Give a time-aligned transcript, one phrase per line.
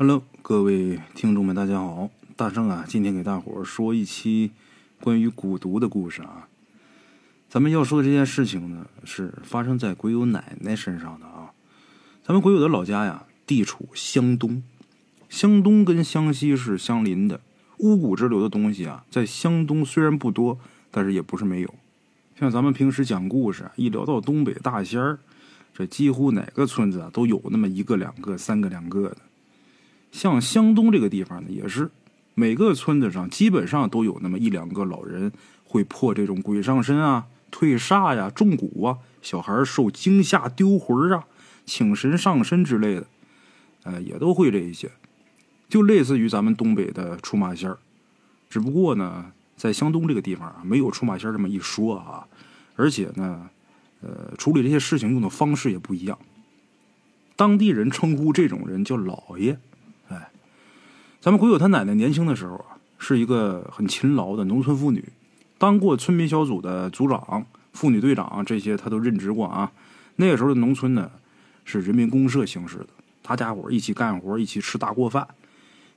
[0.00, 2.08] Hello，各位听众们，大家好！
[2.36, 4.52] 大圣啊，今天给大伙儿说一期
[5.00, 6.46] 关于蛊毒的故事啊。
[7.48, 11.50] 咱们要说的这件事情呢，是发生在鬼友奶奶身上的啊。
[12.22, 14.62] 咱们鬼友的老家呀，地处湘东，
[15.28, 17.40] 湘东跟湘西是相邻的。
[17.78, 20.60] 巫蛊之流的东西啊，在湘东虽然不多，
[20.92, 21.74] 但是也不是没有。
[22.38, 25.18] 像咱们平时讲故事，一聊到东北大仙儿，
[25.74, 29.16] 这几乎哪个村子啊都有那么一个、两个、三个、两个的。
[30.10, 31.90] 像湘东这个地方呢，也是
[32.34, 35.32] 每个村子上基本上都有那么一两个老人
[35.64, 41.24] 会破这种鬼上身啊、退煞呀、中蛊啊、小孩受惊吓丢魂啊、
[41.66, 43.06] 请神上身之类的，
[43.84, 44.90] 呃，也都会这一些，
[45.68, 47.78] 就类似于咱们东北的出马仙儿，
[48.48, 52.26] 只不过呢，在湘东这个地方啊，没有出马仙这么一说啊，
[52.76, 53.50] 而且呢，
[54.00, 56.18] 呃，处理这些事情用的方式也不一样，
[57.36, 59.58] 当地人称呼这种人叫老爷。
[61.20, 65.04] 咱们鬼友他奶奶年轻的时候啊，是一个很勤劳的农村妇女，
[65.58, 69.72] 当过村民小组的组长、妇女队长，这些她都任职过啊。
[70.14, 71.10] 那个时候的农村呢，
[71.64, 72.86] 是人民公社形式的，
[73.20, 75.26] 大家伙一起干活，一起吃大锅饭。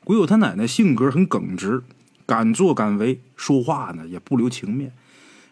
[0.04, 1.84] 鬼友他奶奶性格很耿直，
[2.26, 4.92] 敢作敢为，说话呢也不留情面。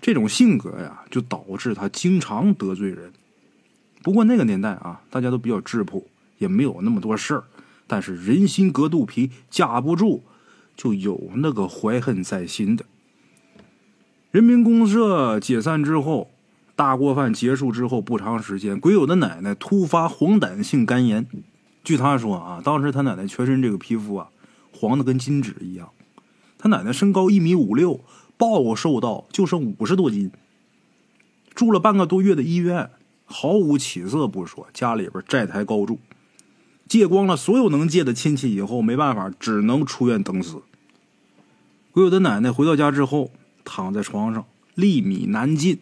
[0.02, 3.14] 这种性格呀，就导致他经常得罪人。
[4.02, 6.08] 不过那个年代啊，大家都比较质朴，
[6.39, 7.44] 也没有那么多事儿。
[7.90, 10.23] 但是人心隔肚皮，架不住
[10.78, 12.86] 就有那个怀恨在心的。
[14.30, 16.30] 人民公社解散之后，
[16.76, 21.26] 大锅饭结束之后不长时间，鬼友的奶奶突发黄疸性肝炎。
[21.84, 24.30] 据他说啊，当时他奶奶全身这个皮肤啊，
[24.72, 25.90] 黄的跟金纸一样。
[26.60, 28.02] 他奶奶身高一米五六，
[28.38, 30.32] 暴瘦到就剩五十多斤。
[31.56, 32.92] 住了半个多月的医院，
[33.26, 35.98] 毫无起色不说，家里边债台高筑。
[36.90, 40.64] 借光了所有能借的亲戚以后，没办法，只能出院等死。
[41.92, 43.32] 鬼友的奶奶回到家之后，
[43.64, 45.80] 躺在床上，粒米难进。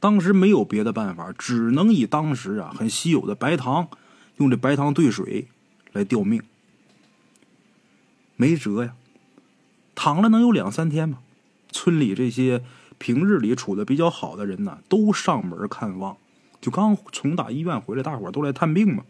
[0.00, 3.88] 当时没有别的办法，只能以当时啊很稀有的白糖，
[4.38, 5.46] 用这白糖兑水
[5.92, 6.42] 来吊命。
[8.34, 8.94] 没辙呀，
[9.94, 11.20] 躺了能有两三天吧？
[11.70, 12.64] 村里这些
[12.98, 16.16] 平日里处的比较好的人呢，都上门看望。
[16.60, 19.04] 就刚从打医院回来，大伙都来探病嘛。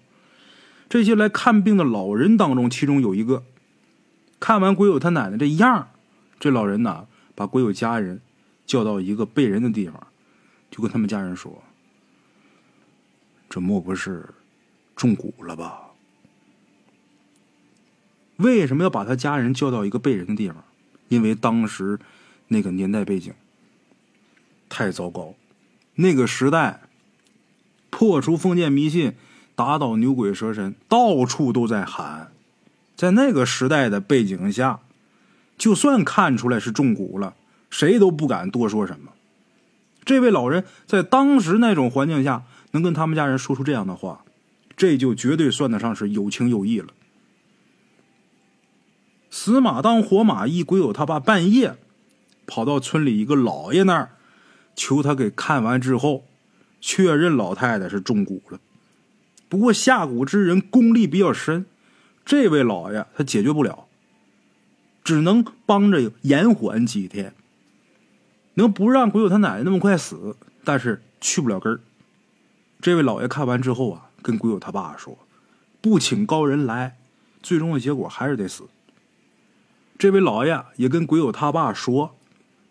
[0.93, 3.45] 这些来看病的老人当中，其中有一个
[4.39, 5.89] 看完鬼友他奶奶这样，
[6.39, 8.21] 这老人呢，把鬼友家人
[8.67, 10.09] 叫到一个背人的地方，
[10.71, 11.63] 就跟他们家人说
[13.49, 14.35] ：“这莫不是
[14.95, 15.93] 中蛊了吧？”
[18.37, 20.63] 为什么要把他家人叫到一个背人的地方？
[21.09, 21.99] 因为当时
[22.49, 23.33] 那个年代背景
[24.69, 25.35] 太糟糕，
[25.95, 26.83] 那个时代。
[27.89, 29.15] 破除封建迷信，
[29.55, 32.33] 打倒牛鬼蛇神，到处都在喊。
[32.97, 34.81] 在那个时代的背景下，
[35.59, 37.35] 就算看出来是中蛊了，
[37.71, 39.13] 谁都不敢多说什么。
[40.05, 44.25] 这位老人在当时那种环境下，能跟他们家人说出这样的话，
[44.77, 46.89] 这就绝对算得上是有情有义了。
[49.31, 51.77] 死马当活马医，鬼友他爸半夜
[52.47, 54.11] 跑到村里一个老爷那儿，
[54.75, 56.25] 求他给看完之后。
[56.85, 58.59] 确认老太太是中蛊了，
[59.53, 61.67] 不过下蛊之人功力比较深，
[62.25, 63.87] 这位老爷他解决不了，
[65.05, 67.35] 只能帮着延缓几天，
[68.55, 71.81] 能不让鬼友他奶奶那么快死，但是去不了根儿。
[72.81, 75.19] 这位老爷看完之后啊，跟鬼友他爸说
[75.83, 76.97] ：“不请高人来，
[77.43, 78.65] 最终的结果还是得死。”
[79.99, 82.17] 这位老爷也跟鬼友他爸说，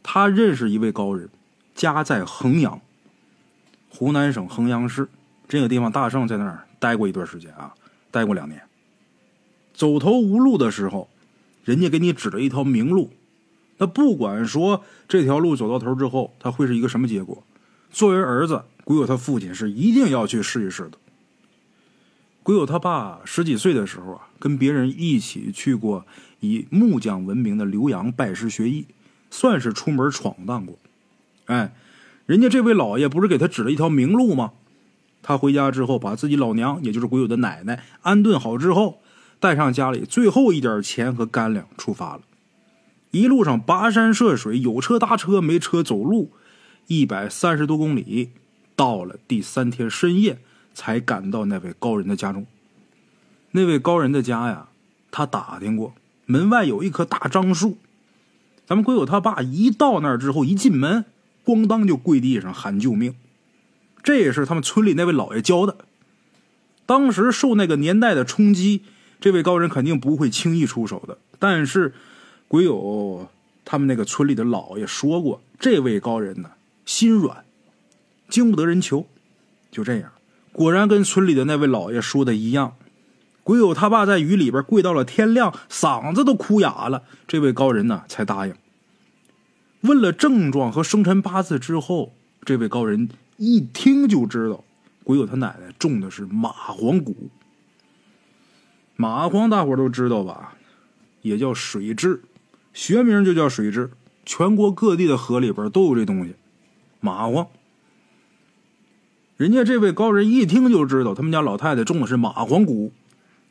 [0.01, 1.29] 他认识一位高人，
[1.75, 2.81] 家在衡阳。
[3.87, 5.07] 湖南省衡阳市
[5.47, 7.73] 这个地方，大圣在那儿待过一段时间啊，
[8.09, 8.59] 待过两年。
[9.73, 11.07] 走投无路的时候，
[11.63, 13.11] 人家给你指了一条明路。
[13.77, 17.43] 那不管说这条路走到头之后，他会是一个什么结果？
[17.91, 20.97] 作为儿子，鬼友他父亲是一定要去试一试的。
[22.41, 26.05] 鬼友他爸十几岁的时候啊，跟别人一起去过
[26.39, 28.87] 以木匠闻名的浏阳拜师学艺，
[29.29, 30.79] 算是出门闯荡过。
[31.45, 31.71] 哎。
[32.27, 34.53] 人家这位老爷不是给他指了一条明路吗？
[35.23, 39.01] 他回家之后，把自己老娘，也就是鬼友的奶奶安顿好之后，
[39.39, 42.21] 带上家里最后一点钱和干粮，出发了。
[43.11, 46.31] 一路上跋山涉水，有车搭车，没车走路，
[46.87, 48.31] 一百三十多公里，
[48.75, 50.39] 到了第三天深夜，
[50.73, 52.45] 才赶到那位高人的家中。
[53.51, 54.69] 那位高人的家呀，
[55.11, 55.93] 他打听过，
[56.25, 57.77] 门外有一棵大樟树。
[58.65, 61.05] 咱们鬼友他爸一到那儿之后，一进门。
[61.43, 63.15] 咣当就跪地上喊救命，
[64.03, 65.77] 这也是他们村里那位老爷教的。
[66.85, 68.83] 当时受那个年代的冲击，
[69.19, 71.17] 这位高人肯定不会轻易出手的。
[71.39, 71.93] 但是，
[72.47, 73.29] 鬼友
[73.63, 76.51] 他们那个村里的老爷说过，这位高人呢
[76.85, 77.45] 心软，
[78.27, 79.07] 经不得人求。
[79.71, 80.11] 就这样，
[80.51, 82.75] 果然跟村里的那位老爷说的一样，
[83.43, 87.03] 鬼友他爸在雨里边跪到了天亮，嗓子都哭哑了。
[87.25, 88.53] 这位高人呢才答应。
[89.81, 92.13] 问了症状和生辰八字之后，
[92.43, 93.09] 这位高人
[93.41, 94.63] 一听就知道，
[95.03, 97.15] 鬼友他奶奶种的是蚂蟥蛊。
[98.95, 100.53] 蚂蟥大伙都知道吧，
[101.23, 102.19] 也叫水蛭，
[102.71, 103.89] 学名就叫水蛭，
[104.27, 106.35] 全国各地的河里边都有这东西。
[107.01, 107.47] 蚂蟥，
[109.37, 112.91] 人家这位高人一听就知道，他们家老太太种的是蚂蟥蛊，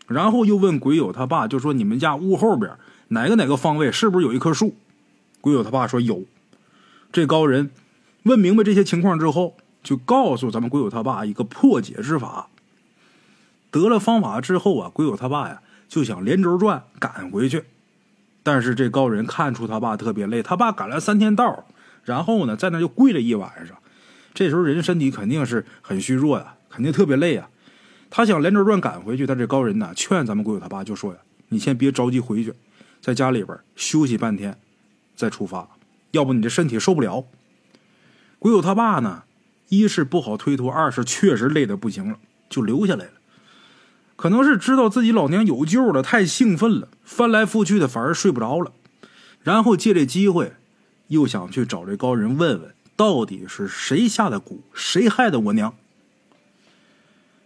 [0.06, 2.70] 然后又问鬼友他爸，就说你们家屋后边
[3.08, 4.76] 哪个哪个方位是不是有一棵树？
[5.40, 6.22] 鬼友他爸说有，
[7.10, 7.72] 这高人
[8.22, 12.48] 问明白这些情况之后，就告诉咱们鬼友他爸一个破解之法。
[13.70, 17.64] 得了方法之后啊，鬼友他爸呀就想连轴转赶回去，
[18.42, 21.66] 但是这高人看出他爸特别累，他爸赶了三天道，
[22.04, 23.76] 然后呢在那就跪了一晚上。
[24.34, 27.48] 这时候人身体肯定是很虚弱呀，肯定特别累呀。
[28.10, 31.18] 他想连轴转赶回去，但这高人呢劝咱们鬼友他爸就说呀
[31.50, 32.52] ：“你先别着急回去，
[33.00, 34.58] 在家里边休息半天。”
[35.14, 35.68] 再出发，
[36.12, 37.26] 要不你这身体受不了。
[38.38, 39.22] 鬼友他爸呢，
[39.70, 42.18] 一是不好推脱，二是确实累得不行了，
[42.50, 43.12] 就留下来了。
[44.16, 48.72] 可能是知道自己老娘有救了，太兴奋了，翻来覆去的反而睡不着了。
[49.42, 50.52] 然后借这机会，
[51.06, 55.74] 又想去找这高人问问，到底是谁下的蛊，谁害的我娘。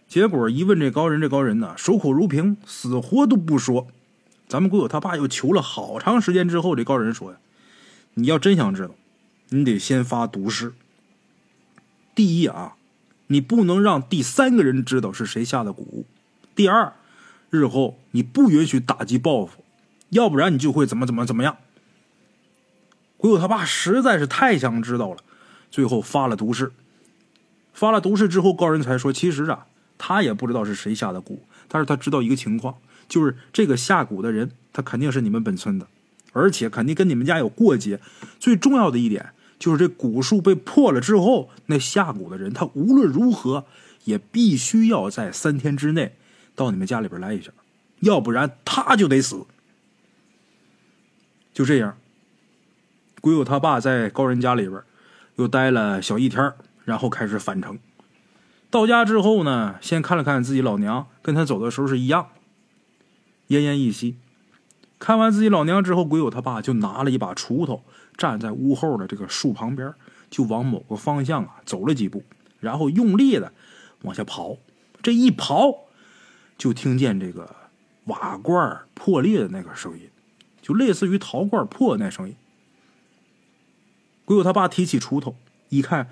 [0.07, 3.87] 结果一问这高人，这高人呢，守口如瓶，死活都不说。
[4.47, 7.37] 咱们鬼友他爸又求了好长时间之后，这高人说呀。
[8.15, 8.95] 你要真想知道，
[9.49, 10.73] 你得先发毒誓。
[12.15, 12.75] 第一啊，
[13.27, 16.05] 你不能让第三个人知道是谁下的蛊；
[16.55, 16.93] 第二，
[17.49, 19.63] 日后你不允许打击报复，
[20.09, 21.57] 要不然你就会怎么怎么怎么样。
[23.17, 25.17] 鬼友他爸实在是太想知道了，
[25.69, 26.71] 最后发了毒誓。
[27.73, 29.65] 发了毒誓之后，高人才说：“其实啊，
[29.97, 32.77] 他也不知道是谁下的蛊，但是他知道一个情况，
[33.09, 35.87] 就是这个下蛊的人，他肯定是你们本村的。”
[36.31, 37.99] 而且肯定跟你们家有过节。
[38.39, 39.31] 最重要的一点
[39.65, 43.65] 就是这蛊术被破了之后，那下蛊的人他无论如何
[44.03, 46.15] 也必须要在三天之内
[46.53, 47.49] 到你们家里边来一下，
[48.01, 49.47] 要不然他就得死。
[51.51, 51.97] 就这样，
[53.21, 54.79] 鬼友他爸在高人家里边
[55.37, 56.53] 又待了小一天，
[56.83, 57.79] 然后开始返程。
[58.69, 62.27] 到家之后呢，先看了看自己老娘，跟他走的时候是一样，
[63.47, 64.17] 奄奄一息。
[65.05, 67.83] 看完自己老娘之后，鬼友他爸就拿了一把锄头，
[68.17, 69.93] 站在屋后的这个树旁边，
[70.31, 72.23] 就往某个方向啊走了几步，
[72.59, 73.53] 然后用力的
[74.01, 74.57] 往下刨。
[75.03, 75.77] 这一刨，
[76.57, 77.55] 就听见这个
[78.05, 80.09] 瓦罐破裂的那个声音，
[80.59, 82.35] 就类似于陶罐破那声音。
[84.25, 85.35] 鬼友他爸提起锄头
[85.69, 86.09] 一看，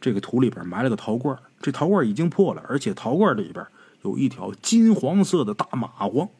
[0.00, 3.66] 这个土里边埋了个陶罐，这陶罐已经破了，而且陶罐里边
[4.00, 6.30] 有一条金黄色的大蚂蟥。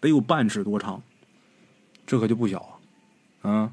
[0.00, 1.02] 得有半尺多长，
[2.06, 2.80] 这可就不小
[3.42, 3.50] 啊！
[3.50, 3.72] 啊，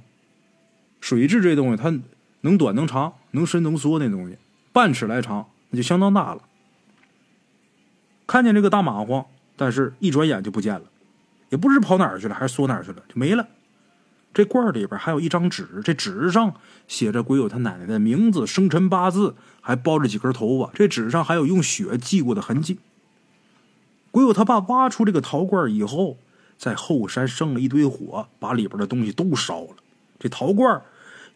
[1.02, 1.94] 水蛭这东西，它
[2.42, 4.38] 能短能长，能伸能缩那东西，
[4.72, 6.42] 半尺来长，那就相当大了。
[8.26, 9.26] 看见这个大蚂蟥，
[9.56, 10.86] 但是一转眼就不见了，
[11.50, 13.48] 也不知跑哪儿去了，还是缩哪儿去了，就没了。
[14.34, 16.56] 这罐里边还有一张纸，这纸上
[16.88, 20.72] 写着鬼友他奶奶的名字、生辰八字，还包着几根头发。
[20.74, 22.80] 这纸上还有用血记过的痕迹。
[24.14, 26.20] 鬼友他爸挖出这个陶罐以后，
[26.56, 29.78] 在后山生了一堆火，把里边的东西都烧了。
[30.20, 30.80] 这陶罐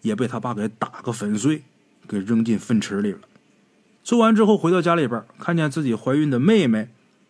[0.04, 1.64] 也被他爸给打个粉碎，
[2.08, 3.22] 给扔进粪池里了。
[4.04, 6.90] 做完之后，回到家里边，看见自己怀孕的妹妹，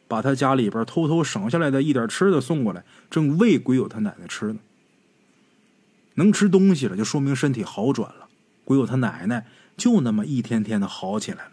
[0.10, 4.60] 把他家里边偷偷省下来的一点吃的送过来，正喂鬼友他奶奶吃呢。
[6.16, 8.28] 能吃东西了，就说明身体好转了。
[8.66, 9.46] 鬼友他奶奶
[9.78, 11.52] 就那么一天天的好起来了。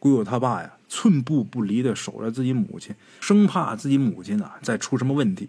[0.00, 0.72] 鬼友他爸呀。
[0.88, 5.48] 寸步不离的守着自己母亲，生怕自己母亲呢再出什么问题。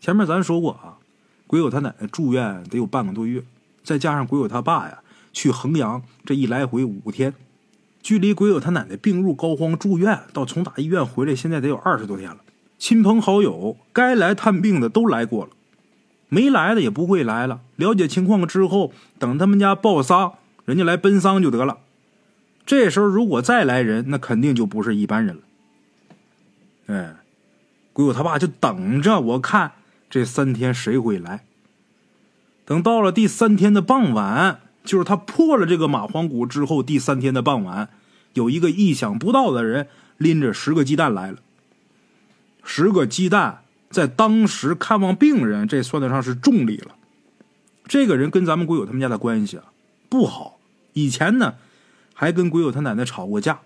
[0.00, 0.98] 前面咱说过啊，
[1.46, 3.42] 鬼友他奶奶住院得有半个多月，
[3.84, 4.98] 再加上鬼友他爸呀
[5.32, 7.34] 去衡阳这一来回五天，
[8.02, 12.38] 距离鬼友他奶奶病入膏肓住院到从打医院回来，现在得有二十多天了。
[12.78, 15.50] 亲朋好友该来探病的都来过了，
[16.28, 17.60] 没来的也不会来了。
[17.76, 20.32] 了解情况之后，等他们家报丧，
[20.64, 21.78] 人家来奔丧就得了。
[22.64, 25.42] 这时候如果再来人，那肯定就不是一般人了。
[26.86, 27.16] 哎，
[27.92, 29.72] 鬼友他爸就等着，我看
[30.08, 31.44] 这三天谁会来。
[32.64, 37.88] 等到了第三天的傍晚，就是他破了这个蚂蟥蛊之后第三天的傍晚，
[38.34, 41.38] 有一个意想不到的人拎着十个鸡蛋来了。
[42.64, 46.94] 十个鸡蛋在当时看望病人，这算得上是重礼了。
[47.86, 49.64] 这个人跟咱们鬼友他们家的关系啊
[50.08, 50.58] 不好，
[50.92, 51.54] 以前呢
[52.14, 53.60] 还跟鬼友他奶奶吵过架。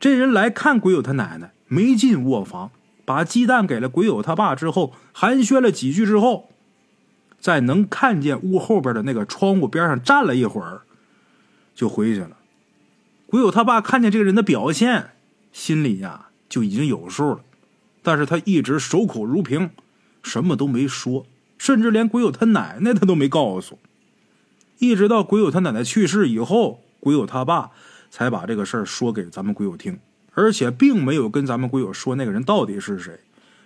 [0.00, 2.70] 这人来看鬼友他奶奶，没进卧房，
[3.04, 6.50] 把鸡蛋给了鬼友他爸之后，寒暄了几句之后，
[7.40, 10.82] 在能看见屋后边的那个窗户边上站了一会儿，
[11.74, 12.36] 就回去了。
[13.26, 15.10] 鬼友他爸看见这个人的表现，
[15.52, 17.40] 心里呀就已经有数了，
[18.02, 19.70] 但是他一直守口如瓶，
[20.22, 21.26] 什么都没说，
[21.58, 23.78] 甚至连鬼友他奶奶他都没告诉。
[24.78, 27.70] 一直到鬼友他奶奶去世以后，鬼友他爸。
[28.10, 30.00] 才把这个事儿说给咱们鬼友听，
[30.32, 33.20] 而且并没有跟咱们鬼友说那个人到底是谁，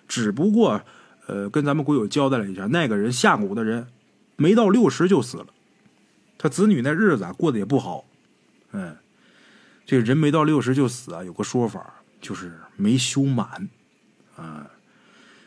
[0.08, 0.82] 只不过，
[1.28, 3.86] 呃，跟咱们鬼友交代了一下，那个人下蛊的人，
[4.34, 5.46] 没到六十就死了，
[6.36, 8.04] 他子女那日子啊过得也不好，
[8.72, 8.96] 嗯，
[9.86, 13.68] 这人没到六十就死啊，有个说法就是没修满，
[14.34, 14.68] 啊，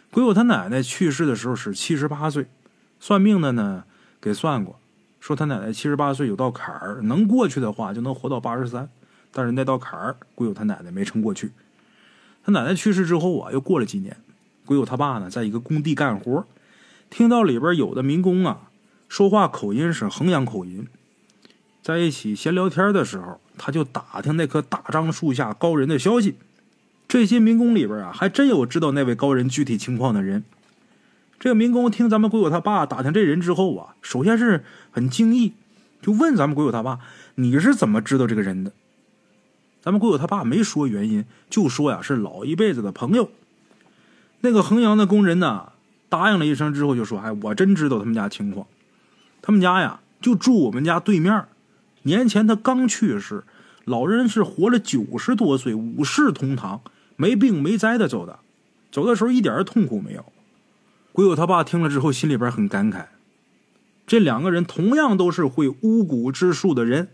[0.09, 2.47] 鬼友他奶奶去世的时候是七十八岁，
[3.01, 3.83] 算命的呢
[4.21, 4.79] 给算过。
[5.25, 8.87] 说他奶奶七十八岁有道坎儿，能过去的话就能活到八十三，
[9.31, 11.49] 但是那道坎儿，鬼友他奶奶没撑过去。
[12.43, 14.15] 他奶奶去世之后啊，又过了几年，
[14.67, 16.45] 鬼友他爸呢，在一个工地干活，
[17.09, 18.69] 听到里边有的民工啊
[19.09, 20.85] 说话口音是衡阳口音，
[21.81, 26.35] 在一起闲聊天的时候，他就打听那棵大樟树下高人的消息。
[27.07, 30.43] 这些民工里边啊，还真有知道那位高人具体情况的人。
[31.39, 35.53] 这个民工听咱们鬼友他爸打听这人之后啊，首先是很惊异，
[36.01, 36.99] 就问咱们鬼友他爸
[37.35, 38.71] ：“你是怎么知道这个人的？”
[39.83, 43.29] 咱们鬼友他爸没说原因，就说呀是老一辈子的朋友。
[44.41, 45.73] 那个衡阳的工人呢，
[46.09, 48.65] 答应了一声之后就说：“哎，我真知道他们家情况，
[49.41, 51.45] 他们家呀就住我们家对面。
[52.03, 53.43] 年前他刚去世，
[53.83, 56.81] 老人是活了九十多岁，五世同堂，
[57.15, 58.39] 没病没灾的走的，
[58.91, 60.25] 走的时候一点痛苦没有。”
[61.15, 63.05] 鬼友他爸听了之后，心里边很感慨。
[64.05, 67.07] 这两个人同样都是会巫蛊之术的人，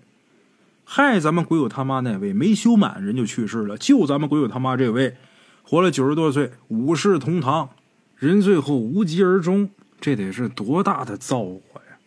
[0.83, 5.17] 害咱们鬼友他妈那位没修满人就去世了，就咱们鬼友他妈这位
[5.61, 7.69] 活了九十多岁，五世同堂，
[8.17, 11.99] 人最后无疾而终，这得是多大的造化呀！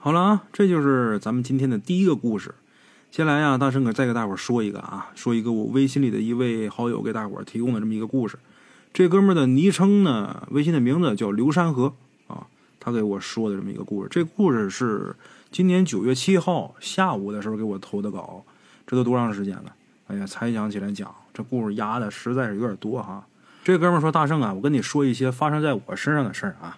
[0.00, 2.52] 好了啊，这就是咱们今天的第一个故事。
[3.12, 8.36] 先来呀，大圣哥再给大伙说一个啊，说一个我微信里的一位好友给大伙提供的这么一个故事。
[8.92, 11.94] 这哥们儿的昵称呢，微信的名字叫刘山河
[12.26, 12.46] 啊，
[12.78, 14.08] 他给我说的这么一个故事。
[14.10, 15.16] 这故事是
[15.50, 18.44] 今年九月七号下午的时候给我投的稿，
[18.86, 19.74] 这都多长时间了？
[20.08, 23.24] 哎呀，才想起来讲这故事，压的实在是有点多哈。
[23.64, 26.76] 这哥们儿说：“大圣啊，我跟你说一些发生在我身上的事儿啊。”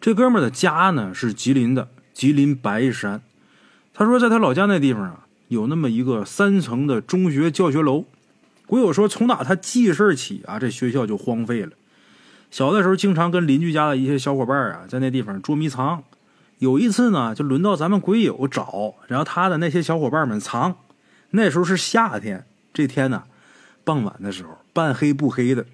[0.00, 3.20] 这哥们儿的家呢是吉林的，吉林白山。
[3.92, 8.04] 他说，在他老家那地方啊，有那么一个三层的中学教学楼。
[8.66, 11.72] 鬼友说：“从打他记事起啊，这学校就荒废了。
[12.50, 16.02] 小的时候，经常跟邻居家的一些小伙伴啊，在那地方捉迷藏。
[16.60, 20.76] 有一次呢，就轮到咱们鬼友找，然后他的那些小伙伴们藏。
[21.30, 23.24] 那时候是夏天，这天呢，
[23.84, 25.66] 傍晚的时候，半黑不黑的。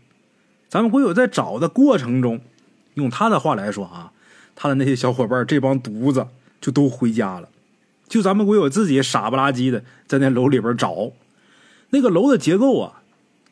[0.68, 2.40] 咱们鬼友在找的过程中，
[2.94, 4.10] 用他的话来说啊，
[4.56, 6.26] 他的那些小伙伴这帮犊子
[6.60, 7.48] 就都回家了，
[8.08, 11.12] 就咱们鬼友自己傻不拉几的在那楼里边找。”
[11.90, 13.02] 那个楼的结构啊，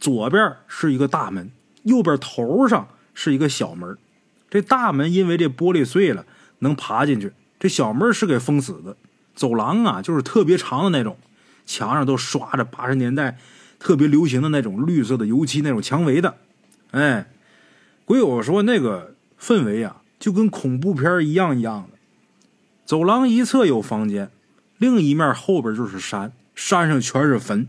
[0.00, 1.50] 左边是一个大门，
[1.83, 3.97] 右边头上是一个小门。
[4.50, 6.25] 这大门因为这玻璃碎了，
[6.61, 7.28] 能爬进去；
[7.61, 8.97] 这小门是给封死的。
[9.35, 11.16] 走廊啊，就是特别长的那种，
[11.66, 13.38] 墙上都刷着八十年代
[13.78, 16.37] 特别流行的那种绿色的油漆那种墙围的。
[16.92, 17.30] 哎，
[18.04, 21.99] 鬼友说那个氛围啊，就跟恐怖片一样一样的。
[22.87, 24.30] 走廊一侧有房间，
[24.78, 27.68] 另一面后边就是山，山上全是坟。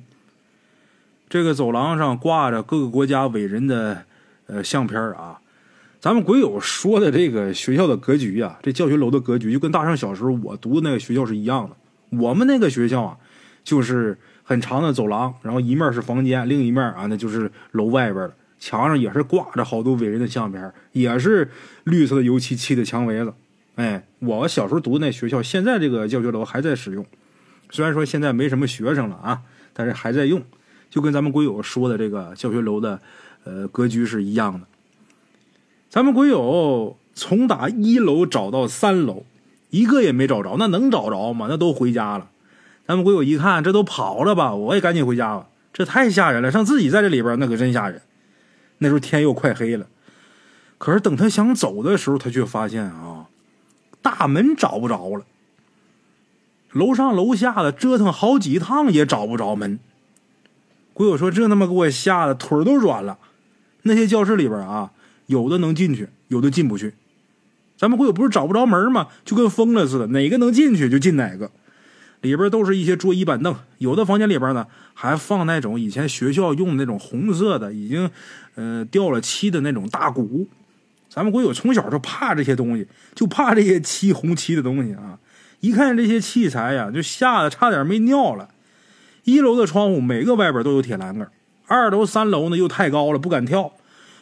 [1.30, 4.04] 这个走廊上挂着各个国家伟人的
[4.48, 5.40] 呃相片啊，
[6.00, 11.76] 咱们鬼友说的这个学校的格局啊，这教学楼的格局就跟大圣小时候我读的那个学校是一样的。
[12.18, 13.18] 我们那个学校啊，
[13.64, 18.34] 就是很长的走廊，然后一面是房间，另一面啊那就是楼外边了。
[18.58, 21.50] 墙上也是挂着好多伟人的相片，也是
[21.84, 23.32] 绿色的油漆漆的墙围子。
[23.76, 27.06] 哎，我小时候读的那学校，现在这个教学楼还在使用，
[27.70, 29.42] 虽然说现在没什么学生了啊，
[29.74, 30.42] 但是还在用。
[30.90, 33.00] 就跟咱们鬼友说的这个教学楼的，
[33.44, 34.66] 呃，格局是一样的。
[35.90, 39.24] 咱们鬼友从打一楼找到三楼，
[39.70, 41.48] 一个也没找着，那能找着吗？
[41.50, 42.30] 那都回家了。
[42.88, 44.56] 咱们鬼友一看，这都跑了吧？
[44.56, 45.48] 我也赶紧回家吧。
[45.72, 48.02] 这太吓人了，上自己在这里边，那可真吓人。
[48.80, 49.86] 那时候天又快黑了，
[50.78, 53.28] 可是等他想走的时候，他却发现啊，
[54.02, 55.24] 大门找不着了。
[56.72, 59.80] 楼上楼下的折腾好几趟也找不着门。
[61.00, 63.18] 鬼友说：“这他妈给我吓得腿都软了。
[63.84, 64.92] 那些教室里边啊，
[65.28, 66.94] 有的能进去，有的进不去。
[67.78, 69.08] 咱们鬼友不是找不着门吗？
[69.24, 71.52] 就跟疯了似的，哪个能进去就进哪个。
[72.20, 78.12] 里边都是一些桌椅板凳，有的房间里边呢还放那种以前学校用的那种红色的，已经
[78.56, 80.50] 呃掉了漆的那种大鼓。
[81.10, 85.18] 咱们鬼友从小就怕这些东西，就怕这些漆红漆的东西啊。
[85.62, 88.50] 一看这些器材呀，就吓得差点没尿了。”
[89.24, 91.30] 一楼的窗户每个外边都有铁栏杆，
[91.68, 93.74] 二楼、三楼呢又太高了，不敢跳。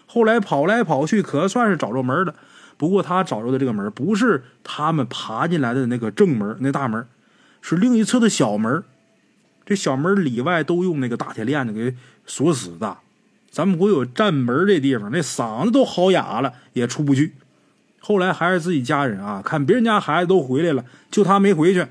[0.06, 2.34] 后来跑来跑去，可算是找着门了。
[2.78, 7.06] 不过他找着的这个门不是他们爬进来的那个正门，那大门
[7.62, 8.84] 是另一侧的小门。
[9.66, 12.98] 这小门里外都用那个大铁链子给锁死的。
[13.50, 17.34] 咱们国有站门这地方，那嗓子都嚎哑了，也出不去。
[18.00, 21.86] 后来还是自己家人啊，看别人家孩子都回来了，就他没回去。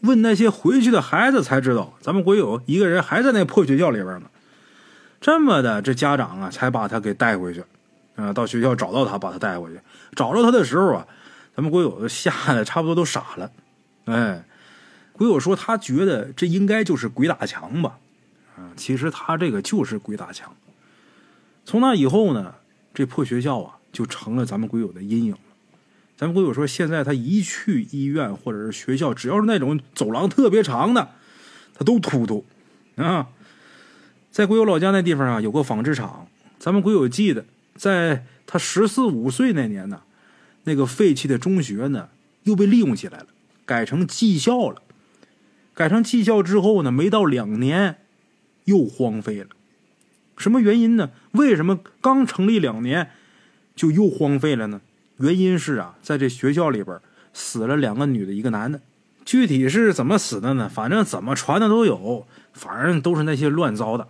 [0.00, 4.22] 问那些回去的孩子才知道，咱们国有一个人还在那破学校里边呢。
[5.20, 7.62] 这么的，这家长啊才把他给带回去，
[8.16, 9.80] 啊，到学校找到他，把他带回去。
[10.14, 11.06] 找着他的时候啊，
[11.54, 13.50] 咱们国友吓得差不多都傻了。
[14.06, 14.42] 哎，
[15.12, 17.98] 国友说他觉得这应该就是鬼打墙吧？
[18.56, 20.54] 啊，其实他这个就是鬼打墙。
[21.66, 22.54] 从那以后呢，
[22.94, 25.36] 这破学校啊就成了咱们鬼友的阴影。
[26.20, 31.12] 咱们鬼友说，现在他一去医院或者是学校，只要是那种走廊特别长的，
[31.72, 32.44] 他都突突
[32.96, 33.28] 啊。
[34.30, 36.28] 在鬼友老家那地方啊，有个纺织厂。
[36.58, 40.02] 咱们鬼友记得，在他十四五岁那年呢，
[40.64, 42.10] 那个废弃的中学呢，
[42.42, 43.28] 又被利用起来了，
[43.64, 44.82] 改成技校了。
[45.72, 47.96] 改成技校之后呢，没到两年，
[48.66, 49.46] 又荒废了。
[50.36, 51.12] 什么原因呢？
[51.32, 53.08] 为什么刚成立两年
[53.74, 54.82] 就又荒废了呢？
[55.20, 56.98] 原因是啊，在这学校里边
[57.32, 58.80] 死了两个女的，一个男的。
[59.26, 60.68] 具体是怎么死的呢？
[60.68, 64.08] 反正怎么传的都有，反正都是那些乱糟的。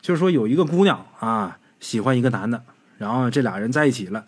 [0.00, 2.64] 就是说，有一个姑娘啊，喜欢一个男的，
[2.98, 4.26] 然后这俩人在一起了，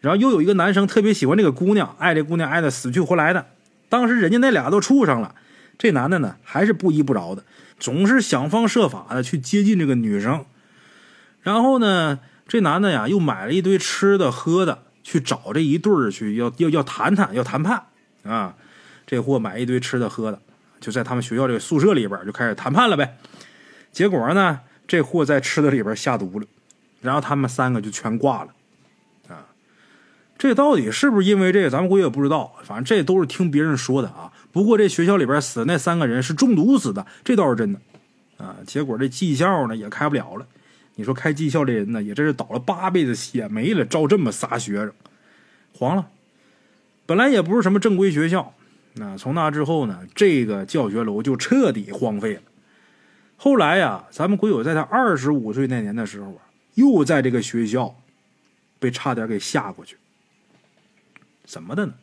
[0.00, 3.46] 然后又有一个男生特别喜欢这个姑娘，爱这姑娘爱的死去活来的。
[3.90, 5.34] 当时人家那俩都处上了，
[5.76, 7.44] 这男的呢还是不依不饶的，
[7.78, 10.46] 总是想方设法的去接近这个女生。
[11.42, 14.84] 然后呢，这男的呀又买了一堆吃的喝的。
[15.02, 17.82] 去找这一对儿去，要要要谈谈，要谈判
[18.22, 18.54] 啊！
[19.06, 20.40] 这货买一堆吃的喝的，
[20.80, 23.16] 就在他们学校这个宿舍里边就开始谈判了呗。
[23.90, 26.46] 结果呢，这货在吃的里边下毒了，
[27.00, 28.50] 然后他们三个就全挂了
[29.28, 29.46] 啊！
[30.38, 32.52] 这到底是不是因为这个，咱们估计也不知道。
[32.62, 34.30] 反正这都是听别人说的啊。
[34.52, 37.80] 不过这学校里边死的那三个人是中毒死的，这倒是真的
[38.36, 38.56] 啊。
[38.66, 40.46] 结果这技校呢也开不了了。
[41.00, 44.92] 你说开技校这人呢，也真是倒了八辈子血霉了，招这么仨学生，
[45.72, 46.10] 黄了。
[47.06, 48.52] 本来也不是什么正规学校，
[48.96, 52.42] 那从那之后呢，这个教学楼就彻底荒废了。
[53.38, 56.42] 后来呀，咱们鬼友在他二十五岁那年的时候啊，
[56.74, 57.96] 又在这个学校
[58.78, 59.96] 被差点给吓过去。
[61.46, 61.94] 怎么的呢？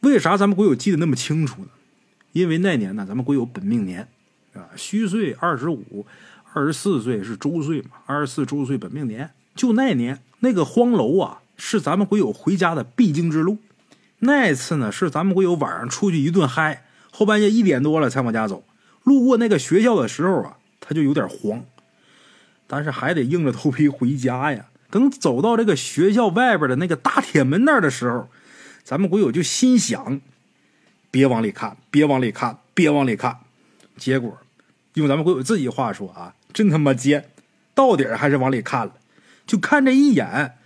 [0.00, 1.68] 为啥咱们鬼友记得那么清楚呢？
[2.32, 4.06] 因为那年呢，咱们鬼友本命年
[4.52, 6.04] 啊，虚岁二十五。
[6.52, 7.90] 二十四岁是周岁嘛？
[8.06, 13.58] 二十四周岁本命年，就那年那个荒楼啊，是咱们鬼友回家的必经之路。
[14.18, 18.64] 那次呢，是咱们鬼友晚上出去一顿嗨，后半夜一点多了才往家走。
[19.04, 21.64] 路过那个学校的时候啊，他就有点慌，
[22.66, 24.66] 但是还得硬着头皮回家呀。
[24.90, 28.28] 等走到这个学校外边的那个大铁门那儿的时候，
[28.82, 30.20] 咱们鬼友就心想：
[31.12, 33.38] 别往里看，别往里看，别往里看。
[33.96, 34.36] 结果，
[34.94, 36.34] 用咱们鬼友自己话说啊。
[36.52, 37.30] 真他妈贱，
[37.74, 38.94] 到底还是往里看了，
[39.46, 40.56] 就看这一眼，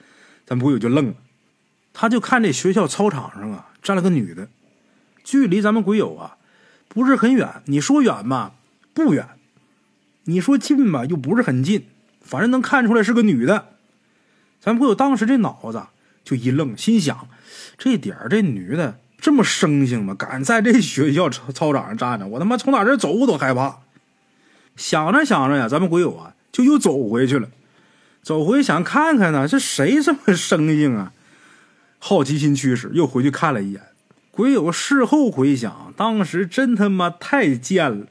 [0.47, 1.15] 咱不友就愣了。
[1.93, 4.49] 他就看这学校操场上啊，站了个女的，
[5.23, 6.37] 距离咱们鬼友啊
[6.89, 7.63] 不是很远。
[7.67, 8.55] 你说远吧，
[8.93, 9.25] 不远；
[10.25, 11.87] 你说近吧，又不是很近。
[12.21, 13.69] 反正能看出来是个女的。
[14.61, 15.83] 咱们鬼友当时这脑子
[16.25, 17.29] 就一愣，心想：
[17.79, 20.15] 这点儿这女的这么生性吗？
[20.15, 22.27] 敢在这学校操操场上站着？
[22.27, 23.84] 我他妈从哪这走我都害怕。
[24.77, 27.49] 想着想着呀，咱们鬼友啊就又走回去了，
[28.23, 31.13] 走回想看看呢，这谁这么生性啊？
[31.99, 33.81] 好奇心驱使，又回去看了一眼。
[34.31, 38.07] 鬼友事后回想，当时真他妈太贱了，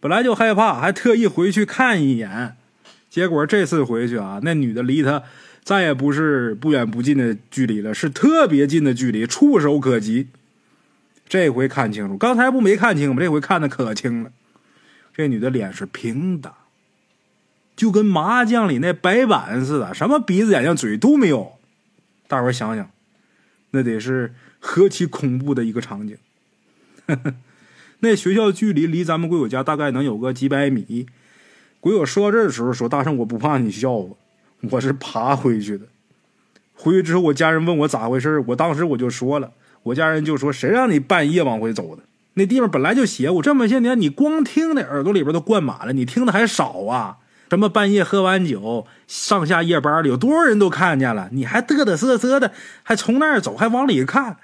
[0.00, 2.56] 本来就害怕，还特意回去看一眼。
[3.10, 5.22] 结果这次回去啊，那女的离他
[5.62, 10.28] 再也不是不远不近的距离了，是特别近的距离，触手可及。
[11.28, 13.20] 这回看清楚，刚才不没看清吗？
[13.20, 14.32] 这回看的可清了。
[15.14, 16.52] 这女的脸是平的，
[17.76, 21.52] 就跟麻将里那白板似的，什么鼻子、眼睛、嘴都没有。
[22.26, 22.90] 大伙想想，
[23.70, 26.16] 那得是何其恐怖的一个场景！
[28.00, 31.06] 那学校距离离咱们鬼友家大概能有个几百米，
[31.80, 34.16] 鬼友说到这儿的时候说：“大圣，我不怕你笑话，
[34.70, 35.86] 我是爬回去的。
[36.74, 39.52] 回去之后，我家人问我咋回事我当时我就说了，
[39.84, 42.02] 我家人就说：谁让你半夜往回走的？
[42.34, 47.18] 那地方本来就邪乎，这么些年你光听的耳朵里边都灌满了，你听的还少啊？
[47.50, 54.38] 什么半夜喝完酒上下夜班的，有多少人都看见了，你还嘚嘚瑟瑟的，还从那儿走，还往里看。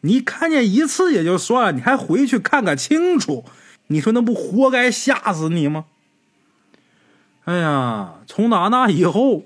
[0.00, 3.44] 你看见一次也就算了，你还回去看看清楚，
[3.88, 5.84] 你说那不活该吓死你吗？”
[7.44, 9.44] 哎呀，从打那以后，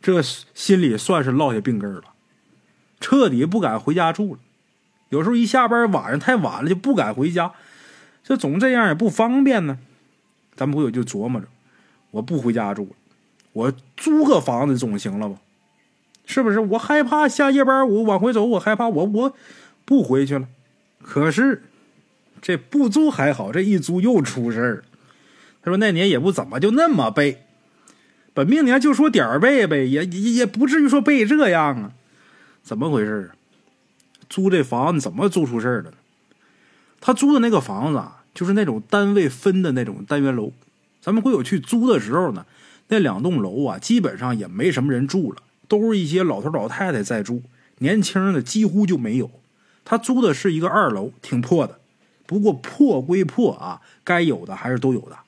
[0.00, 2.02] 这心里算是落下病根了，
[3.00, 4.40] 彻底不敢回家住了。
[5.14, 7.52] 有时候一下班晚上太晚了，就不敢回家，
[8.24, 9.78] 这总这样也不方便呢。
[10.56, 11.46] 咱们不友就琢磨着，
[12.10, 12.88] 我不回家住，
[13.52, 15.36] 我租个房子总行了吧？
[16.26, 16.58] 是不是？
[16.58, 19.34] 我害怕下夜班我往回走，我害怕我我
[19.84, 20.48] 不回去了。
[21.00, 21.62] 可是
[22.42, 24.84] 这不租还好，这一租又出事儿。
[25.62, 27.44] 他说：“那年也不怎么就那么背，
[28.32, 31.92] 本命年就说点儿背呗，也也也不至于说背这样啊，
[32.62, 33.30] 怎么回事？
[34.28, 35.96] 租这房子怎么租出事儿了呢？
[37.00, 40.52] 他租的那个房子啊，就是那种单位分的那种单元楼。
[41.00, 42.46] 咱们会有去租的时候呢，
[42.88, 47.42] 那两栋楼啊，基本上也没什么人住了，都是一些老头老太太在住，
[47.78, 49.30] 年轻的几乎就没有。
[49.84, 51.78] 他租的是一个二楼，挺破的，
[52.26, 55.18] 不过破归破啊，该有的还是都有的。”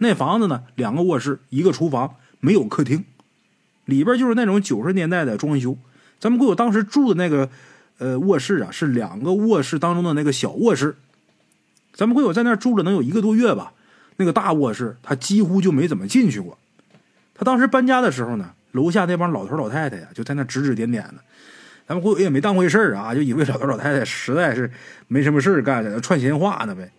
[0.00, 0.62] 那房子呢？
[0.76, 3.04] 两个卧室，一个厨房，没有客厅，
[3.84, 5.76] 里边就是那种九十年代的装修。
[6.20, 7.50] 咱们鬼友当时住的那个，
[7.98, 10.96] 呃，卧室啊，是两个卧室当中的那个小卧室。
[11.92, 13.72] 咱们鬼友在那儿住了能有一个多月吧。
[14.16, 16.58] 那个大卧室他几乎就没怎么进去过。
[17.34, 21.14] 他当时搬家的时候呢，楼下那帮老头老太太呀，就在那指指点点的。
[21.86, 24.70] 咱们鬼友也没当回事啊，就以为老头老太太实在是
[25.06, 26.90] 没什么事干，在那串闲话呢呗。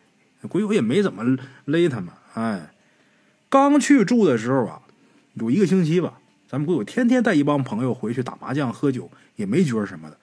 [0.48, 2.72] 鬼友也没怎么勒他们，哎。
[3.50, 4.82] 刚去住的时候啊，
[5.34, 10.18] 有一个星期吧，咱们鬼友天天带一帮朋友回去打麻将喝酒，也没觉什么的。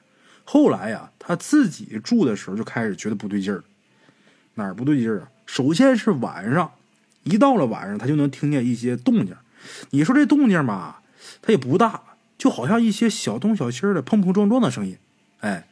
[0.49, 3.65] 后来呀，他自己住的时候就开始觉得不对劲儿。
[4.55, 5.29] 哪儿不对劲儿啊？
[5.45, 6.71] 首先是晚上，
[7.25, 9.37] 一到了晚上，他就能听见一些动静。
[9.91, 11.03] 你说这动静吧，
[11.43, 12.01] 它也不大，
[12.39, 14.97] 就好像一些小东小西的碰碰撞撞的声音。
[15.41, 15.67] 哎，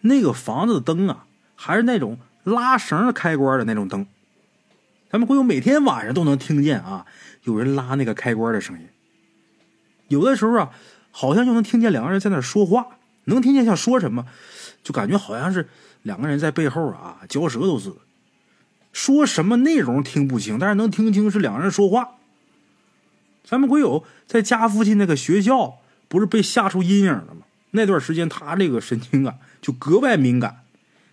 [0.00, 4.06] 那个房子的灯啊，还是那种拉绳开关的那种灯。
[5.10, 7.06] 咱们会有每天晚上都能听见啊，
[7.44, 8.88] 有人拉那个开关的声音。
[10.08, 10.70] 有的时候啊，
[11.10, 12.97] 好像就能听见两个人在那说话，
[13.28, 14.26] 能听见像说什么，
[14.82, 15.68] 就感觉好像是
[16.02, 17.96] 两个人在背后啊嚼舌头似的。
[18.92, 22.16] 说什么内容听不清，但是能听清是两个人说话。
[23.44, 27.42] 咱们鬼友在家附近那个学校，不是被吓出阴影了吗？
[27.70, 30.62] 那段时间他这个神经啊就格外敏感。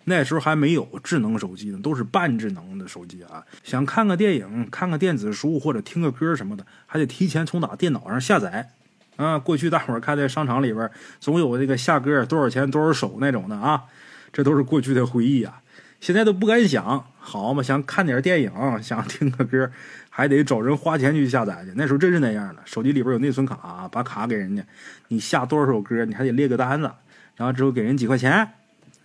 [0.08, 3.44] 那时候还没有智能手机呢，都是半智能的手机啊。
[3.64, 8.72] 想看个电影、看个电子书或者听个歌什么的，还得提前从打电脑上下载。
[9.16, 13.84] 啊，过去大伙儿看在商场里边，总有这个下歌多少钱多少首那种的啊，
[14.32, 15.62] 这都是过去的回忆啊。
[15.98, 18.52] 现在都不敢想，好嘛，想看点电影，
[18.82, 19.72] 想听个歌，
[20.10, 21.72] 还得找人花钱去下载去。
[21.74, 24.62] 那时候真是那样的，手机里边有内存卡，把卡给人家，
[25.08, 26.90] 你下多少首歌，你还得列个单子，
[27.36, 28.50] 然后之后给人几块钱。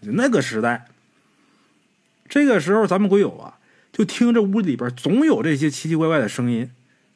[0.01, 0.87] 就那个时代，
[2.27, 3.57] 这个时候咱们鬼友啊，
[3.93, 6.69] 就听这屋里边总有这些奇奇怪怪的声音，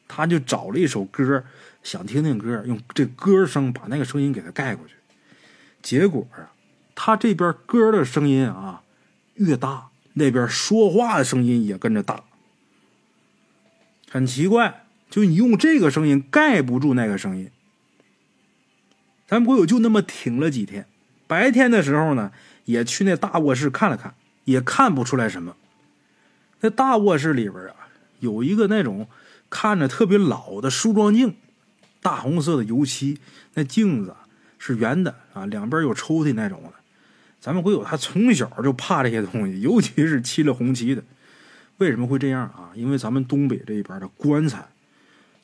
[0.08, 1.44] 他就找了一首歌，
[1.86, 4.94] 想听听歌，用这歌声把那个声音给他盖过去。
[5.80, 6.50] 结果啊，
[6.96, 8.82] 他这边歌的声音啊
[9.34, 12.24] 越大，那边说话的声音也跟着大。
[14.10, 17.52] 很奇怪，就你用这个声音盖不住那个声音。
[19.28, 20.86] 咱们鬼友就那么挺了几天，
[21.28, 22.32] 白天的时候呢。
[22.64, 25.54] 也去那大卧室看了看，也看不出来什么。
[26.62, 27.86] 那大卧室里边啊，
[28.18, 29.08] 有一个那种
[29.48, 31.36] 看着特别老的梳妆镜，
[32.06, 33.18] 大红色的油漆，
[33.54, 34.14] 那镜子
[34.60, 36.72] 是圆的啊，两边有抽屉那种的。
[37.40, 41.02] 咱们鬼友他从小就怕这些东西， 尤其是漆了红漆的。
[41.78, 42.70] 为什么会这样啊？
[42.76, 44.68] 因为咱们东北这一边的棺材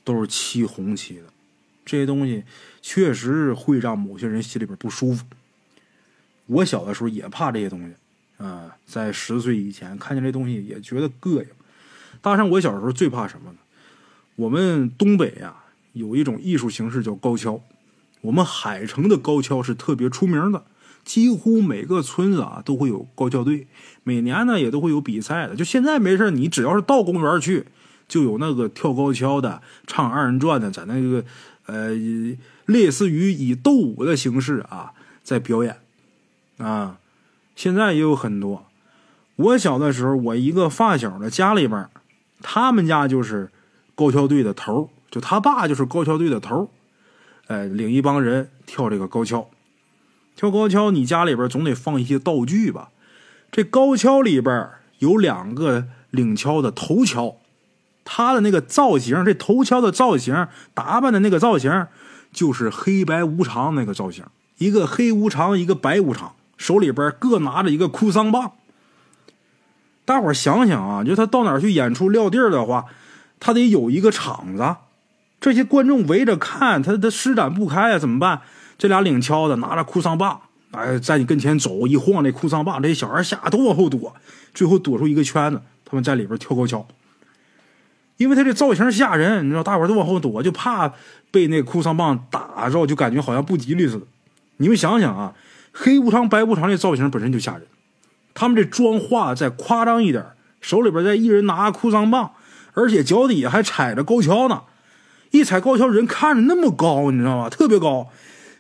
[0.04, 1.24] 都是漆红漆的，
[1.84, 2.44] 这些东西
[2.80, 5.24] 确实会让某些人心里边不舒服。
[6.46, 7.94] 我小的时候也怕这些东西，
[8.36, 11.46] 啊，在十岁以前看见这东西也觉得膈应。
[12.20, 13.58] 大上我小时候最怕什么呢？
[14.36, 15.56] 我们东北呀
[15.92, 17.60] 有一种艺术形式叫高跷，
[18.22, 20.64] 我们海城的高跷是特别出名的，
[21.04, 23.66] 几乎每个村子啊都会有高跷队，
[24.02, 25.56] 每年呢也都会有比赛的。
[25.56, 27.66] 就现在没事你只要是到公园去，
[28.08, 31.24] 就有那个跳高跷的、唱二人转的，在那个
[31.66, 31.90] 呃
[32.66, 35.76] 类似于以斗舞的形式啊在表演。
[36.58, 36.98] 啊，
[37.56, 38.66] 现在也有很多。
[39.34, 41.88] 我小的时候，我一个发小的家里边，
[42.40, 43.50] 他们家就是
[43.96, 46.70] 高跷队的头，就他爸就是高跷队的头，
[47.46, 49.48] 哎，领一帮人跳这个高跷。
[50.34, 52.88] 跳高跷，你家里边总得放一些道具吧？
[53.50, 54.70] 这高跷里边
[55.00, 57.36] 有两个领跷的头跷，
[58.06, 61.86] 他的那个造型，这头跷的造型，打扮的那个造型，
[62.32, 64.24] 就是黑白无常那个造型，
[64.56, 68.52] 一个黑无常，一个白无常，手里边各拿着一个哭丧棒。
[70.06, 72.86] 大伙想想啊，就他到哪儿去演出撂地儿的话，
[73.38, 74.76] 他得有一个场子，
[75.42, 78.40] 这些观众围着看，他他施展不开啊，怎么办？
[78.78, 84.14] 这俩领敲的拿着哭丧棒，哎，在你跟前走一晃，那哭丧棒，这些小孩吓都往后躲，
[84.54, 86.86] 最后躲出一个圈子，他们在里边跳高跷。
[88.18, 90.92] 因为他这造型吓人，你知道，大伙都往后躲，就怕
[91.32, 94.06] 被那哭丧棒打着，就感觉好像不吉利似的。
[94.58, 95.34] 你们想想啊，
[95.72, 97.62] 黑无常、白无常这造型本身就吓人。
[98.32, 100.24] 他们这妆化再夸张一点，
[100.60, 102.30] 手里边再一人拿哭丧棒，
[102.74, 104.62] 而且脚底下还踩着高跷呢。
[105.32, 107.50] 一踩高跷，人看着那么高，你知道吗？
[107.50, 108.08] 特别高。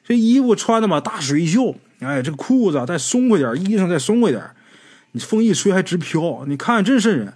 [0.04, 4.42] 这衣服穿的嘛，大水袖，哎，这裤子再松快点，衣裳再松快点，
[5.12, 7.34] 你风一吹还直飘，你看真瘆人。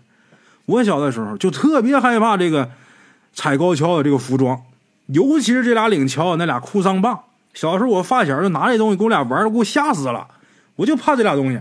[0.65, 2.73] 我小的时候就特别害怕这个
[3.33, 4.63] 踩高跷的这个服装，
[5.07, 7.21] 尤其是这俩领跷那俩哭丧棒。
[7.55, 10.27] 小时候我发小就拿这东西跟我俩玩，给我吓死了。
[10.75, 11.61] 我就怕这俩东西，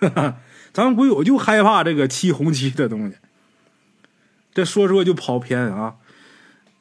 [0.72, 3.16] 咱们鬼友就害怕这个漆红漆的东西。
[4.54, 5.94] 这说说就跑偏啊，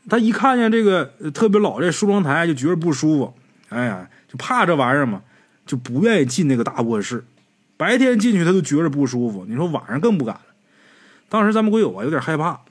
[0.10, 3.34] 他一看见这个特别老这梳妆台就觉得不舒服。
[3.70, 5.22] 哎呀，就怕这玩意儿嘛，
[5.66, 7.26] 就不愿意进那个大卧室。
[7.76, 10.42] 白天进去他都觉着不舒服，你说晚上更不敢了。
[11.30, 12.62] 当时咱们鬼友啊有点害怕，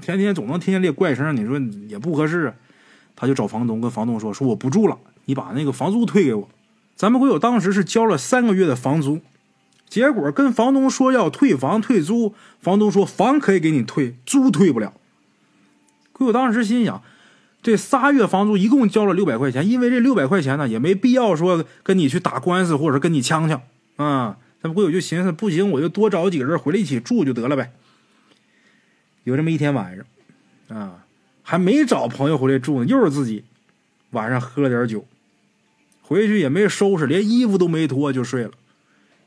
[0.00, 2.54] 天天总能听见这怪声，你说也不合适啊。
[3.16, 4.96] 他就找房东，跟房东说：“说我不住了，
[5.26, 6.48] 你把那个房租退给我。”
[6.96, 9.20] 咱们鬼友当时是交了三个月的房租，
[9.88, 14.94] 结果跟房东说要退房退租，房东说房可以给你退，租退不了。
[16.24, 17.02] 我当时心想。
[17.62, 23.62] 这仨月房租一共交了六百块钱，因为这六百块钱呢，也没必要说跟你去打官司，或者是跟你呛呛
[23.94, 24.36] 啊。
[24.60, 27.72] 咱们鬼友就寻思，不行，我就多找几个人回来一起住就得了呗。
[29.22, 31.04] 有这么一天晚上，啊，
[31.42, 33.44] 还没找朋友回来住呢，又是自己
[34.10, 35.06] 晚上喝了点酒，
[36.00, 38.50] 回去也没收拾，连衣服都没脱就睡了，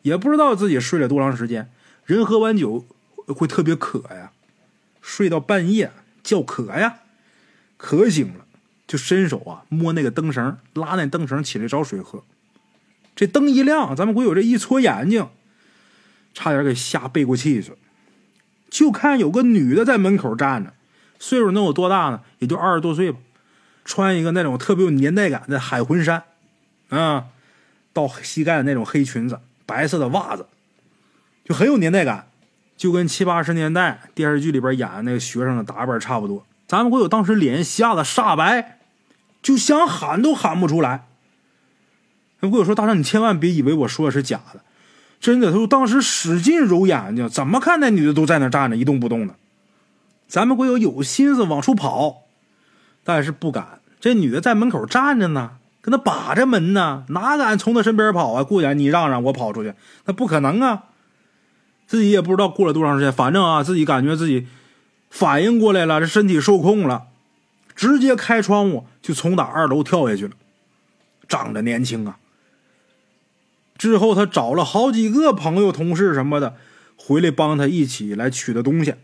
[0.01, 1.69] 也不知道自己睡了多长时间。
[2.03, 2.85] 人喝完酒
[3.27, 4.31] 会特别渴呀，
[5.01, 5.91] 睡到半夜
[6.25, 6.99] 叫渴呀。
[7.77, 8.45] 渴醒了，
[8.87, 12.23] 就伸手啊摸那个灯绳，拉那灯绳起来找水喝。
[13.15, 15.27] 这灯一亮，咱们鬼友这一搓眼睛，
[16.33, 17.73] 差点给吓背过气去。
[18.69, 20.73] 就看有个女的在门口站着，
[21.19, 22.21] 岁数能有多大呢？
[22.39, 23.19] 也就二十多岁吧，
[23.85, 26.23] 穿一个那种特别有年代感的海魂衫，
[26.89, 27.27] 啊，
[27.93, 30.47] 到膝盖的那种黑裙子，白色的袜子，
[31.45, 32.27] 就很有年代感，
[32.77, 36.45] 就跟七八十年代电视剧里边演的那个学生的打扮差不多。
[36.67, 38.79] 咱们国友当时脸吓得煞白，
[39.41, 41.05] 就想喊都喊不出来。
[42.41, 44.61] 那鬼友说：“大圣，你千万别以为我说的是假的，
[45.19, 49.35] 真的。”他说：“当时使劲揉眼睛，怎么看那女的都在那站着一动不动的。”
[50.27, 52.23] 咱们国友有心思往出跑，
[53.03, 53.79] 但是不敢。
[54.01, 58.43] 这女的在门口站着呢，跟他把着门呢，哪敢从他身边跑啊？
[58.43, 59.73] 顾言，你让让我跑出去，
[60.05, 60.85] 那不可能啊！
[61.87, 64.47] 自己也不知道过了多长时间，反正啊，自己感觉自己。
[65.09, 67.03] 反应过来了，这身体受控了，
[67.73, 70.33] 直接开窗户就从打二楼跳下去了。
[71.27, 72.17] 长得年轻啊！
[73.77, 76.55] 之后他找了好几个朋友、同事什么的
[76.97, 78.95] 回来帮他一起来取的东西，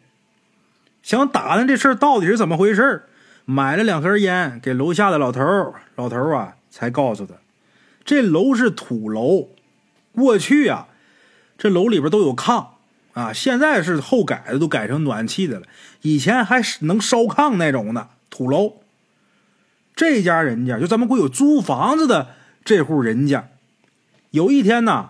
[1.01, 3.03] 想打听这事儿到底是怎么回事
[3.45, 5.41] 买了两盒烟给楼下的老头
[5.95, 7.35] 老头啊才告诉他，
[8.05, 9.49] 这楼是土楼，
[10.13, 10.87] 过去啊，
[11.61, 12.65] 这楼里边都有炕。
[13.13, 15.67] 啊，现在是后改的，都改成暖气的了。
[16.01, 18.77] 以前还能烧炕那种的土楼。
[19.93, 22.29] 这家人家就咱们国有租房子的
[22.63, 23.49] 这户人家，
[24.29, 25.09] 有一天呢，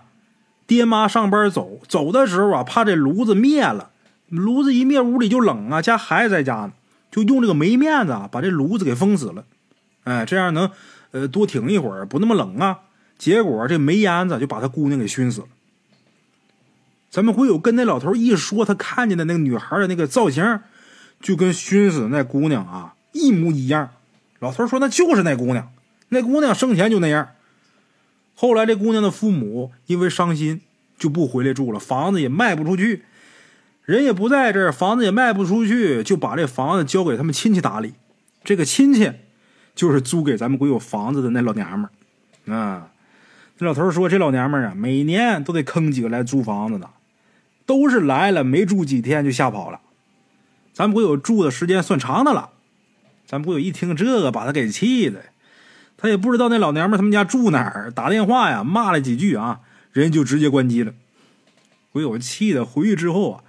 [0.66, 3.90] 爹妈上班走，走的时候啊，怕这炉子灭了，
[4.28, 6.72] 炉子一灭屋里就冷啊，家孩子在家呢，
[7.12, 9.44] 就用这个煤面子啊把这炉子给封死了，
[10.02, 10.68] 哎，这样能
[11.12, 12.80] 呃多挺一会儿，不那么冷啊。
[13.16, 15.46] 结果这煤烟子就把他姑娘给熏死了。
[17.12, 20.60] 咱们会有跟那老头一说，他看见的那个女孩的那个造型，
[21.20, 23.90] 就跟熏死那姑娘啊一模一样。
[24.38, 25.70] 老头说那就是那姑娘，
[26.08, 27.28] 那姑娘生前就那样。
[28.34, 30.62] 后来这姑娘的父母因为伤心，
[30.98, 33.04] 就不回来住了，房子也卖不出去，
[33.84, 37.92] 人也不在这儿，房子也卖不出去，就把这房子交给他们亲戚打理。
[38.42, 39.12] 这个亲戚
[39.74, 41.90] 就是租给咱们鬼友房子的那老娘们
[42.46, 42.88] 儿啊。
[43.58, 46.88] 那老头说这老娘们儿啊，每年都得坑几个来租房子的。
[47.66, 49.80] 都是来了没住几天就吓跑了，
[50.72, 52.50] 咱们鬼友住的时间算长的了。
[53.26, 55.24] 咱们鬼友一听这个，把他给气的，
[55.96, 59.60] 他也不知道那老娘们他们家住哪儿，打电话呀骂了几句啊，
[59.92, 60.92] 人就直接关机了。
[61.92, 63.44] 鬼友气的回去之后啊，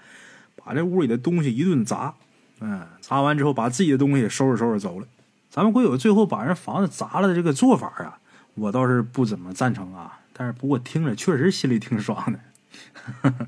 [0.56, 2.14] 把这屋里的东西一顿砸，
[2.62, 5.08] 嗯，砸完之后把自己的东西收拾收拾走了。
[5.50, 8.20] 咱们鬼友最后把人房子砸了的这个做法啊，
[8.56, 13.48] 我倒是不怎么赞成啊，但是不过听着确实心里挺爽的。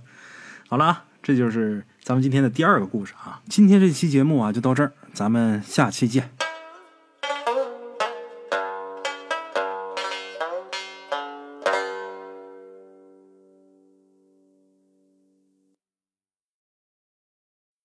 [0.68, 3.40] 好了啊，这就是咱们今天的第二个故事啊。
[3.48, 6.32] 今天这期节目啊就到这儿，咱们下期见。